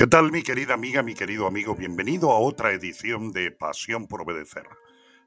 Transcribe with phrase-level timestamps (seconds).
[0.00, 1.74] ¿Qué tal mi querida amiga, mi querido amigo?
[1.74, 4.66] Bienvenido a otra edición de Pasión por Obedecer.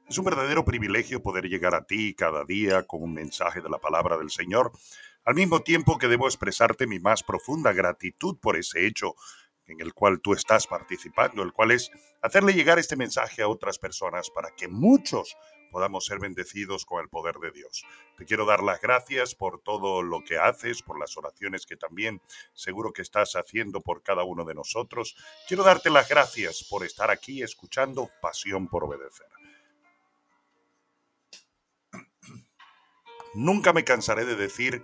[0.08, 3.78] Es un verdadero privilegio poder llegar a ti cada día con un mensaje de la
[3.78, 4.72] palabra del Señor,
[5.24, 9.14] al mismo tiempo que debo expresarte mi más profunda gratitud por ese hecho
[9.66, 13.78] en el cual tú estás participando, el cual es hacerle llegar este mensaje a otras
[13.78, 15.36] personas para que muchos
[15.70, 17.84] podamos ser bendecidos con el poder de Dios.
[18.16, 22.20] Te quiero dar las gracias por todo lo que haces, por las oraciones que también
[22.52, 25.16] seguro que estás haciendo por cada uno de nosotros.
[25.48, 29.26] Quiero darte las gracias por estar aquí escuchando Pasión por Obedecer.
[33.34, 34.82] Nunca me cansaré de decir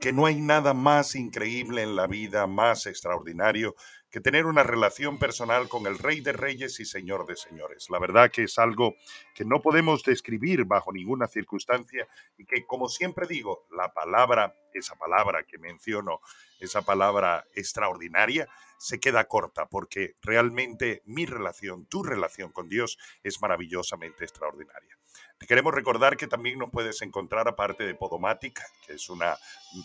[0.00, 3.74] que no hay nada más increíble en la vida, más extraordinario
[4.10, 7.88] que tener una relación personal con el Rey de Reyes y Señor de Señores.
[7.90, 8.94] La verdad que es algo
[9.34, 14.96] que no podemos describir bajo ninguna circunstancia y que, como siempre digo, la palabra, esa
[14.96, 16.20] palabra que menciono,
[16.60, 23.40] esa palabra extraordinaria, se queda corta porque realmente mi relación, tu relación con Dios es
[23.40, 24.96] maravillosamente extraordinaria.
[25.38, 29.36] Te queremos recordar que también nos puedes encontrar aparte de Podomatic, que es una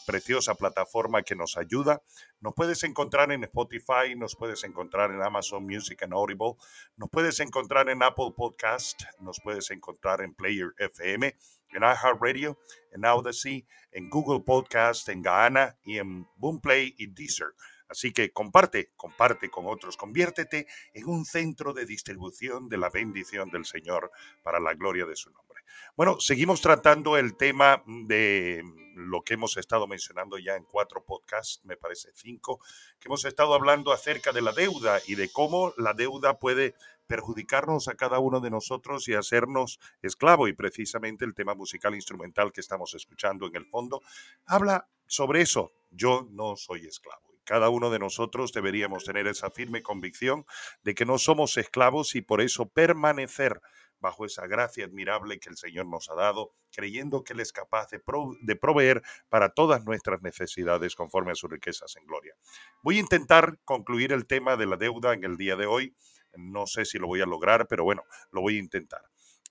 [0.06, 2.02] preciosa plataforma que nos ayuda.
[2.40, 6.56] Nos puedes encontrar en Spotify, nos puedes encontrar en Amazon Music and Audible,
[6.98, 11.36] nos puedes encontrar en Apple Podcast, nos puedes encontrar en Player FM,
[11.76, 12.58] en iHeartRadio,
[12.92, 17.54] en Audacy, en Google Podcast, en Gaana y en Boomplay y Deezer.
[17.88, 23.50] Así que comparte, comparte con otros, conviértete en un centro de distribución de la bendición
[23.50, 25.62] del Señor para la gloria de su nombre.
[25.96, 28.64] Bueno, seguimos tratando el tema de
[28.96, 32.60] lo que hemos estado mencionando ya en cuatro podcasts, me parece cinco,
[33.00, 36.76] que hemos estado hablando acerca de la deuda y de cómo la deuda puede
[37.08, 40.48] perjudicarnos a cada uno de nosotros y hacernos esclavo.
[40.48, 44.02] Y precisamente el tema musical instrumental que estamos escuchando en el fondo
[44.46, 45.72] habla sobre eso.
[45.92, 47.33] Yo no soy esclavo.
[47.46, 50.46] Cada uno de nosotros deberíamos tener esa firme convicción
[50.84, 53.60] de que no somos esclavos y por eso permanecer
[54.04, 57.88] bajo esa gracia admirable que el Señor nos ha dado, creyendo que Él es capaz
[57.90, 62.36] de, proveer para todas nuestras necesidades conforme a sus riquezas en gloria.
[62.84, 65.96] Voy a intentar concluir el tema de la deuda en el día de hoy.
[66.36, 69.02] No sé si lo voy a lograr, pero bueno, lo voy a intentar.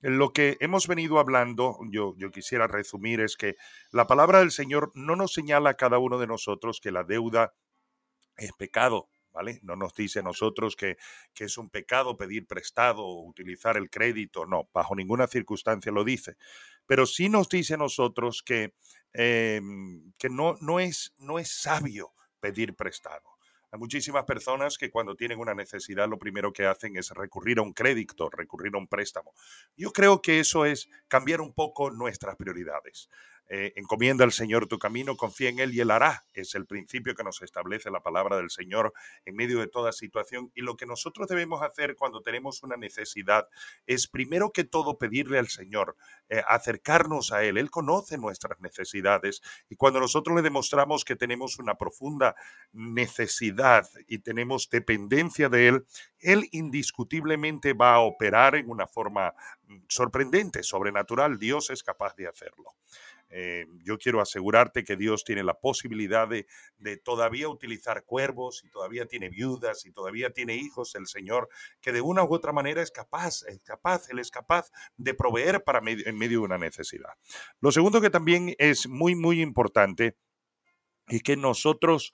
[0.02, 3.56] Lo que hemos venido hablando, yo, yo quisiera resumir, es que
[3.90, 7.54] la palabra del Señor no nos señala a cada uno de nosotros que la deuda
[8.36, 9.60] es pecado, ¿vale?
[9.62, 10.96] No nos dice a nosotros que,
[11.34, 16.04] que, es un pecado pedir prestado o utilizar el crédito, no, bajo ninguna circunstancia lo
[16.04, 16.36] dice.
[16.86, 18.74] Pero sí nos dice a nosotros que,
[19.12, 23.32] em, que no, no, es, no es sabio pedir prestado.
[23.70, 27.62] Hay muchísimas personas que cuando tienen una necesidad lo primero que hacen es recurrir a
[27.62, 29.32] un crédito, recurrir a un préstamo.
[29.76, 33.08] Yo creo que eso es cambiar un poco nuestras prioridades.
[33.54, 36.24] Eh, encomienda al Señor tu camino, confía en Él y Él hará.
[36.32, 38.94] Es el principio que nos establece la palabra del Señor
[39.26, 40.50] en medio de toda situación.
[40.54, 43.46] Y lo que nosotros debemos hacer cuando tenemos una necesidad
[43.86, 45.96] es primero que todo pedirle al Señor,
[46.30, 47.58] eh, acercarnos a Él.
[47.58, 52.34] Él conoce nuestras necesidades y cuando nosotros le demostramos que tenemos una profunda
[52.72, 55.86] necesidad y tenemos dependencia de Él,
[56.20, 59.34] Él indiscutiblemente va a operar en una forma
[59.66, 61.38] mm, sorprendente, sobrenatural.
[61.38, 62.76] Dios es capaz de hacerlo.
[63.34, 66.46] Eh, yo quiero asegurarte que Dios tiene la posibilidad de,
[66.98, 71.48] todavía utilizar cuervos y todavía tiene viudas y todavía tiene hijos, el Señor,
[71.80, 75.64] que de una u otra manera es capaz, es capaz, Él es capaz de proveer
[75.64, 77.10] para en medio de una necesidad.
[77.60, 80.16] Lo segundo que también es muy, muy importante
[81.08, 82.12] es que nosotros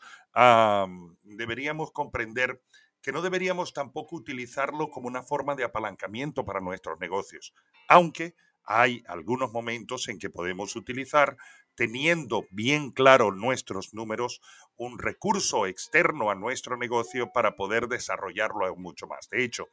[1.25, 2.63] deberíamos comprender
[3.01, 7.55] que no deberíamos tampoco utilizarlo como una forma de apalancamiento para nuestros negocios,
[7.89, 8.35] aunque
[8.69, 11.39] hay algunos momentos en que podemos utilizar,
[11.75, 14.43] teniendo bien claro nuestros números,
[14.77, 19.31] un recurso externo a nuestro negocio para poder desarrollarlo aún mucho más.
[19.31, 19.69] De hecho,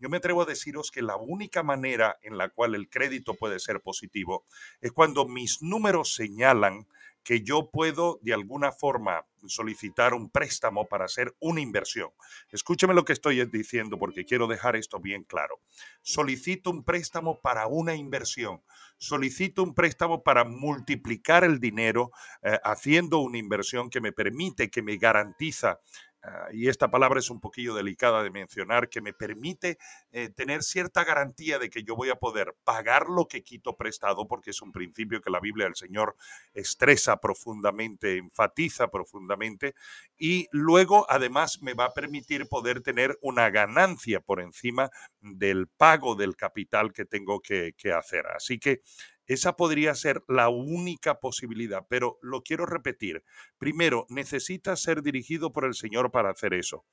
[0.00, 3.60] yo me atrevo a deciros que la única manera en la cual el crédito puede
[3.60, 4.44] ser positivo
[4.80, 6.88] es cuando mis números señalan
[7.22, 12.10] que yo puedo de alguna forma solicitar un préstamo para hacer una inversión.
[12.50, 15.60] Escúcheme lo que estoy diciendo porque quiero dejar esto bien claro.
[16.02, 18.62] Solicito un préstamo para una inversión.
[18.98, 22.10] Solicito un préstamo para multiplicar el dinero
[22.42, 25.80] eh, haciendo una inversión que me permite, que me garantiza
[26.22, 29.78] Ah, y esta palabra es un poquillo delicada de mencionar, que me permite
[30.12, 34.28] eh, tener cierta garantía de que yo voy a poder pagar lo que quito prestado,
[34.28, 36.16] porque es un principio que la Biblia del Señor
[36.52, 39.74] estresa profundamente, enfatiza profundamente,
[40.18, 44.90] y luego además me va a permitir poder tener una ganancia por encima
[45.20, 48.26] del pago del capital que tengo que, que hacer.
[48.26, 48.82] Así que
[49.30, 53.22] esa podría ser la única posibilidad, pero lo quiero repetir.
[53.58, 56.84] Primero, necesitas ser dirigido por el Señor para hacer eso.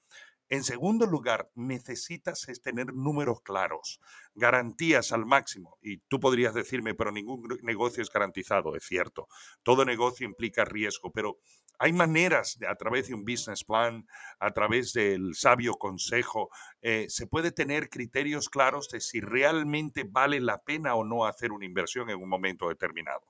[0.48, 4.00] En segundo lugar, necesitas tener números claros,
[4.36, 5.80] garantías al máximo.
[5.82, 9.28] Y tú podrías decirme, pero ningún negocio es garantizado, es cierto.
[9.64, 11.40] Todo negocio implica riesgo, pero
[11.80, 14.08] hay maneras, de, a través de un business plan,
[14.40, 16.50] a través del sabio consejo,
[16.82, 21.52] eh, se puede tener criterios claros de si realmente vale la pena o no hacer
[21.52, 23.22] una inversión en un momento determinado.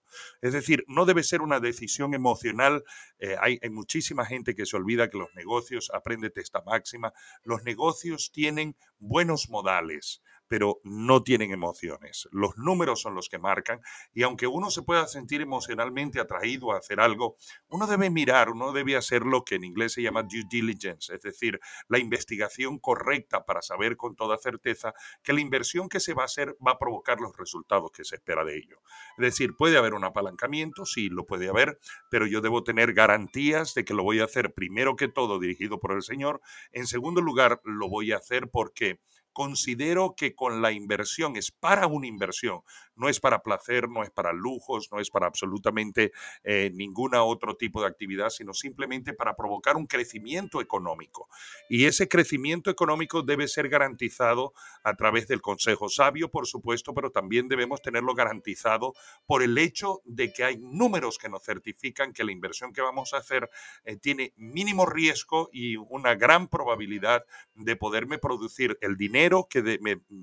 [0.41, 2.83] Es decir, no debe ser una decisión emocional.
[3.19, 7.63] Eh, hay, hay muchísima gente que se olvida que los negocios, apréndete esta máxima, los
[7.63, 12.27] negocios tienen buenos modales pero no tienen emociones.
[12.31, 13.81] Los números son los que marcan
[14.13, 17.37] y aunque uno se pueda sentir emocionalmente atraído a hacer algo,
[17.69, 21.21] uno debe mirar, uno debe hacer lo que en inglés se llama due diligence, es
[21.21, 26.23] decir, la investigación correcta para saber con toda certeza que la inversión que se va
[26.23, 28.81] a hacer va a provocar los resultados que se espera de ello.
[29.17, 31.79] Es decir, puede haber un apalancamiento, sí, lo puede haber,
[32.09, 35.79] pero yo debo tener garantías de que lo voy a hacer primero que todo dirigido
[35.79, 36.41] por el Señor.
[36.71, 38.99] En segundo lugar, lo voy a hacer porque
[39.37, 42.61] considero que con la inversión es para una inversión,
[42.95, 46.11] no es para placer, no es para lujos, no es para absolutamente
[46.43, 51.29] eh, ninguna otro tipo de actividad, sino simplemente para provocar un crecimiento económico.
[51.69, 54.53] Y ese crecimiento económico debe ser garantizado
[54.83, 58.95] a través del consejo sabio, por supuesto, pero también debemos tenerlo garantizado
[59.27, 63.13] por el hecho de que hay números que nos certifican que la inversión que vamos
[63.13, 63.51] a hacer
[63.85, 67.23] eh, tiene mínimo riesgo y una gran probabilidad
[67.53, 69.79] de poderme producir el dinero que,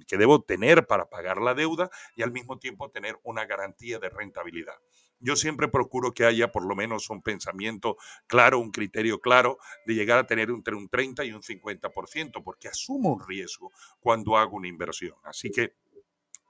[0.07, 4.09] que debo tener para pagar la deuda y al mismo tiempo tener una garantía de
[4.09, 4.75] rentabilidad.
[5.21, 7.97] Yo siempre procuro que haya por lo menos un pensamiento
[8.27, 12.69] claro, un criterio claro de llegar a tener entre un 30 y un 50%, porque
[12.69, 13.71] asumo un riesgo
[14.01, 15.17] cuando hago una inversión.
[15.25, 15.75] Así que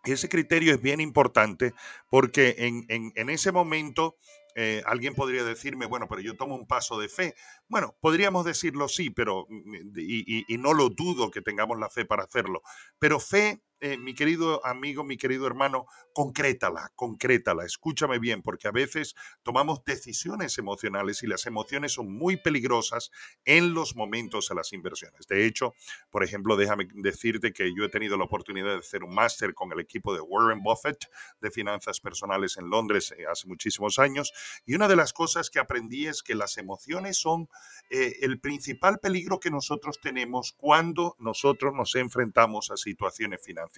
[0.04, 1.72] ese criterio es bien importante
[2.10, 4.16] porque en, en ese momento
[4.54, 7.34] eh, alguien podría decirme, bueno, pero yo tomo un paso de fe.
[7.68, 12.04] Bueno, podríamos decirlo sí, pero mm, y, y no lo dudo que tengamos la fe
[12.04, 12.62] para hacerlo.
[12.98, 15.84] Pero fe eh, mi querido amigo, mi querido hermano,
[16.14, 22.38] concrétala, concrétala, escúchame bien, porque a veces tomamos decisiones emocionales y las emociones son muy
[22.38, 23.10] peligrosas
[23.44, 25.26] en los momentos de las inversiones.
[25.26, 25.74] De hecho,
[26.08, 29.70] por ejemplo, déjame decirte que yo he tenido la oportunidad de hacer un máster con
[29.70, 31.04] el equipo de Warren Buffett
[31.42, 34.32] de finanzas personales en Londres eh, hace muchísimos años,
[34.64, 37.50] y una de las cosas que aprendí es que las emociones son
[37.90, 43.73] eh, el principal peligro que nosotros tenemos cuando nosotros nos enfrentamos a situaciones financieras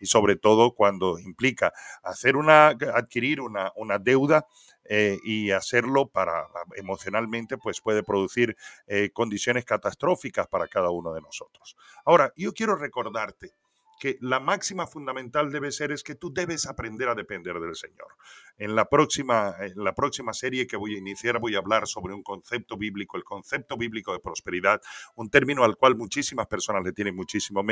[0.00, 1.72] y sobre todo cuando implica
[2.02, 4.46] hacer una, adquirir una, una deuda
[4.84, 6.46] eh, y hacerlo para
[6.76, 11.76] emocionalmente pues puede producir eh, condiciones catastróficas para cada uno de nosotros.
[12.04, 13.54] Ahora, yo quiero recordarte
[13.98, 18.08] que la máxima fundamental debe ser es que tú debes aprender a depender del Señor.
[18.58, 22.14] En la próxima, en la próxima serie que voy a iniciar voy a hablar sobre
[22.14, 24.80] un concepto bíblico, el concepto bíblico de prosperidad,
[25.16, 27.64] un término al cual muchísimas personas le tienen muchísimo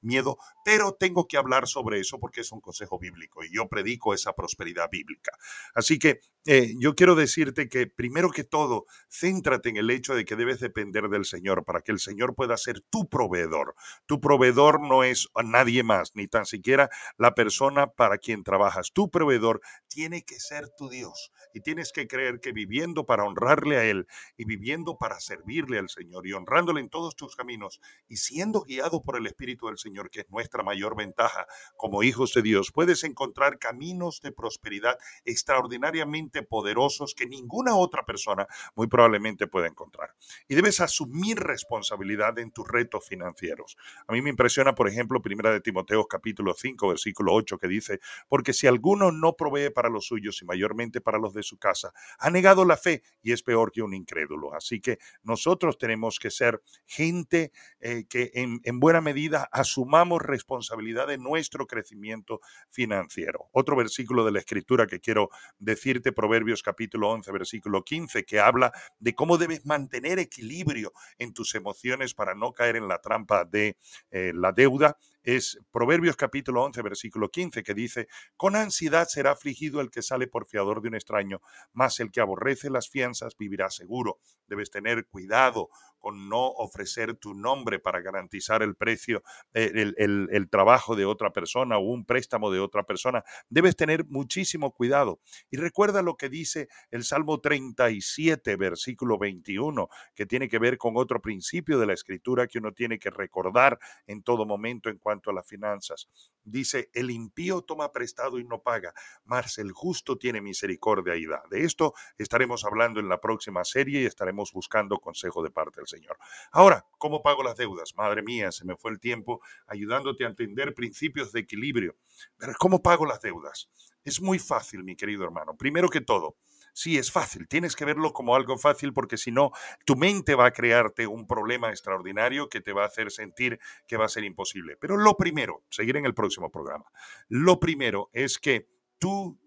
[0.00, 4.14] miedo, pero tengo que hablar sobre eso porque es un consejo bíblico y yo predico
[4.14, 5.32] esa prosperidad bíblica.
[5.74, 10.24] Así que eh, yo quiero decirte que primero que todo, céntrate en el hecho de
[10.24, 13.74] que debes depender del Señor para que el Señor pueda ser tu proveedor.
[14.06, 18.92] Tu proveedor no es nadie más, ni tan siquiera la persona para quien trabajas.
[18.92, 23.78] Tu proveedor tiene que ser tu Dios y tienes que creer que viviendo para honrarle
[23.78, 24.06] a Él
[24.36, 29.02] y viviendo para servirle al Señor y honrándole en todos tus caminos y siendo guiado
[29.02, 31.46] por el Espíritu del Señor, que es nuestra mayor ventaja
[31.76, 38.46] como hijos de Dios, puedes encontrar caminos de prosperidad extraordinariamente poderosos que ninguna otra persona
[38.74, 40.14] muy probablemente pueda encontrar.
[40.48, 43.76] Y debes asumir responsabilidad en tus retos financieros.
[44.06, 48.00] A mí me impresiona, por ejemplo, Primera de Timoteo capítulo 5, versículo 8, que dice,
[48.28, 52.30] porque si alguno no provee para los y mayormente para los de su casa, ha
[52.30, 54.54] negado la fe y es peor que un incrédulo.
[54.54, 61.06] Así que nosotros tenemos que ser gente eh, que en, en buena medida asumamos responsabilidad
[61.06, 63.48] de nuestro crecimiento financiero.
[63.52, 68.72] Otro versículo de la escritura que quiero decirte Proverbios capítulo 11, versículo 15, que habla
[68.98, 73.76] de cómo debes mantener equilibrio en tus emociones para no caer en la trampa de
[74.10, 79.80] eh, la deuda es Proverbios capítulo 11, versículo 15, que dice, con ansiedad será afligido
[79.80, 81.40] el que sale por fiador de un extraño,
[81.72, 84.18] mas el que aborrece las fianzas vivirá seguro.
[84.46, 85.68] Debes tener cuidado
[86.00, 89.22] con no ofrecer tu nombre para garantizar el precio,
[89.54, 93.22] eh, el, el, trabajo de otra persona o un préstamo de otra persona.
[93.48, 95.20] Debes tener muchísimo cuidado.
[95.50, 100.96] Y recuerda lo que dice el Salmo 37, versículo 21, que tiene que ver con
[100.96, 105.30] otro principio de la escritura que uno tiene que recordar en todo momento en cuanto
[105.30, 106.08] a las finanzas.
[106.42, 111.42] Dice, el impío toma prestado y no paga, mas el justo tiene misericordia y da.
[111.50, 115.86] De esto estaremos hablando en la próxima serie y estaremos buscando consejo de parte del
[115.90, 116.16] Señor.
[116.52, 117.94] Ahora, ¿cómo pago las deudas?
[117.96, 121.96] Madre mía, se me fue el tiempo ayudándote a entender principios de equilibrio.
[122.38, 123.68] Pero ¿cómo pago las deudas?
[124.04, 125.56] Es muy fácil, mi querido hermano.
[125.56, 126.36] Primero que todo,
[126.72, 127.48] Sí, es fácil.
[127.48, 129.50] Tienes que verlo como algo fácil porque si no,
[129.84, 133.96] tu mente va a crearte un problema extraordinario que te va a hacer sentir que
[133.96, 134.76] va a ser imposible.
[134.80, 136.86] Pero lo primero, seguir en el próximo programa,
[137.28, 138.68] lo primero es que
[138.98, 139.38] tú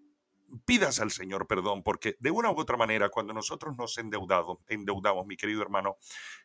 [0.64, 5.26] pidas al Señor perdón, porque de una u otra manera, cuando nosotros nos endeudamos, endeudamos,
[5.26, 5.96] mi querido hermano,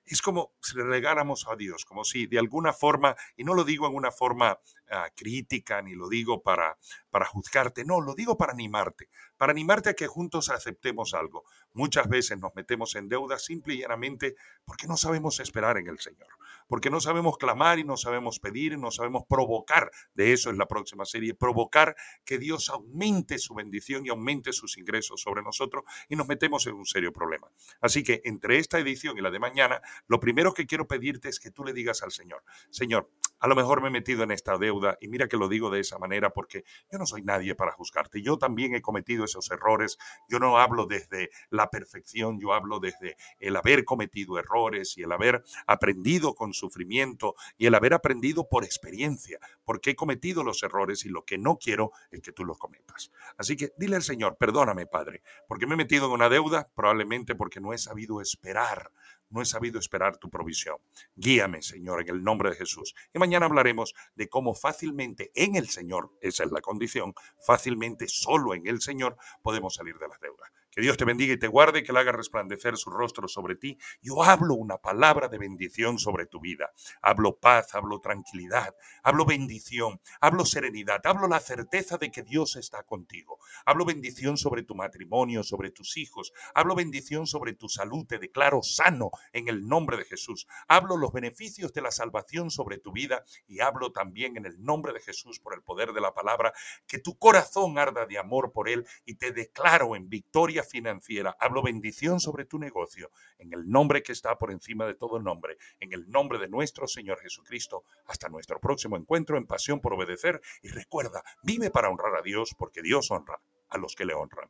[0.06, 3.64] es como si le regaláramos a Dios, como si de alguna forma, y no lo
[3.64, 6.78] digo en una forma ah, crítica, ni lo digo para,
[7.10, 11.44] para juzgarte, no, lo digo para animarte, para animarte a que juntos aceptemos algo.
[11.74, 14.36] Muchas veces nos metemos en deuda simple y llanamente
[14.66, 16.28] porque no sabemos esperar en el Señor,
[16.68, 20.58] porque no sabemos clamar y no sabemos pedir, y no sabemos provocar, de eso es
[20.58, 25.84] la próxima serie, provocar que Dios aumente su bendición y aumente sus ingresos sobre nosotros
[26.08, 27.50] y nos metemos en un serio problema.
[27.82, 31.40] Así que entre esta edición y la de mañana, lo primero que quiero pedirte es
[31.40, 34.58] que tú le digas al Señor, Señor, a lo mejor me he metido en esta
[34.58, 37.72] deuda y mira que lo digo de esa manera porque yo no soy nadie para
[37.72, 38.22] juzgarte.
[38.22, 39.98] Yo también he cometido esos errores.
[40.28, 45.12] Yo no hablo desde la perfección, yo hablo desde el haber cometido errores y el
[45.12, 51.06] haber aprendido con sufrimiento y el haber aprendido por experiencia, porque he cometido los errores
[51.06, 53.12] y lo que no quiero es que tú los cometas.
[53.38, 57.34] Así que dile al Señor, perdóname, Padre, porque me he metido en una deuda, probablemente
[57.34, 58.92] porque no he sabido esperar
[59.30, 60.78] no he sabido esperar tu provisión.
[61.16, 62.96] Guíame, Señor, en el nombre de Jesús.
[63.14, 67.14] Y mañana hablaremos de cómo fácilmente en el Señor, esa es la condición,
[67.46, 70.52] fácilmente solo en el Señor podemos salir de las deudas.
[70.80, 73.78] Que Dios te bendiga y te guarde, que le haga resplandecer su rostro sobre ti.
[74.02, 76.72] Yo hablo una palabra de bendición sobre tu vida.
[77.02, 82.84] Hablo paz, hablo tranquilidad, hablo bendición, hablo serenidad, hablo la certeza de que Dios está
[82.84, 83.40] contigo.
[83.66, 86.32] Hablo bendición sobre tu matrimonio, sobre tus hijos.
[86.54, 88.06] Hablo bendición sobre tu salud.
[88.08, 90.48] Te declaro sano en el nombre de Jesús.
[90.70, 94.94] Hablo los beneficios de la salvación sobre tu vida y hablo también en el nombre
[94.94, 96.54] de Jesús por el poder de la palabra,
[96.88, 101.36] que tu corazón arda de amor por Él y te declaro en victoria financiera.
[101.40, 105.58] Hablo bendición sobre tu negocio, en el nombre que está por encima de todo nombre,
[105.80, 107.84] en el nombre de nuestro Señor Jesucristo.
[108.06, 110.42] Hasta nuestro próximo encuentro en Pasión por Obedecer.
[110.62, 114.50] Y recuerda, vive para honrar a Dios, porque Dios honra a los que le honran.